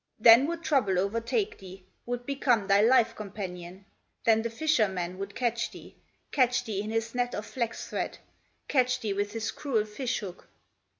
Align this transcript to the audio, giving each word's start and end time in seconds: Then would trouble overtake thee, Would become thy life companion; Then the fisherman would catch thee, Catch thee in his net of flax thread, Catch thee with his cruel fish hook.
Then 0.19 0.47
would 0.47 0.63
trouble 0.63 0.97
overtake 0.97 1.59
thee, 1.59 1.85
Would 2.07 2.25
become 2.25 2.65
thy 2.65 2.81
life 2.81 3.13
companion; 3.15 3.85
Then 4.23 4.41
the 4.41 4.49
fisherman 4.49 5.19
would 5.19 5.35
catch 5.35 5.69
thee, 5.69 5.95
Catch 6.31 6.63
thee 6.63 6.81
in 6.81 6.89
his 6.89 7.13
net 7.13 7.35
of 7.35 7.45
flax 7.45 7.87
thread, 7.87 8.17
Catch 8.67 9.01
thee 9.01 9.13
with 9.13 9.33
his 9.33 9.51
cruel 9.51 9.85
fish 9.85 10.17
hook. 10.17 10.47